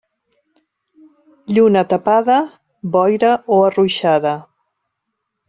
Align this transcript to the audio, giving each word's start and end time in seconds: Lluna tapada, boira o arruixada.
Lluna 1.57 1.83
tapada, 1.91 2.39
boira 2.97 3.31
o 3.53 3.61
arruixada. 3.69 4.35